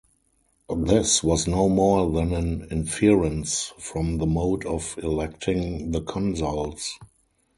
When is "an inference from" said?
2.33-4.17